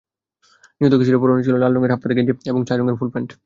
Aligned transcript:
নিহত 0.81 0.93
কিশোরের 0.99 1.21
পরনে 1.21 1.45
ছিল 1.45 1.55
লাল 1.57 1.71
রঙের 1.73 1.91
হাফহাতা 1.93 2.15
গেঞ্জি 2.17 2.33
এবং 2.51 2.61
ছাই 2.67 2.77
রঙের 2.77 2.97
ফুলপ্যান্ট। 2.99 3.31